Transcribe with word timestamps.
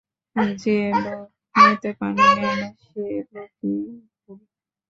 যে 0.61 0.75
লোক 1.03 1.27
মুতে 1.55 1.89
পানি 1.99 2.23
নেয় 2.35 2.55
না, 2.61 2.67
সে 2.83 3.03
লোকই 3.33 3.75
ভুল। 4.19 4.39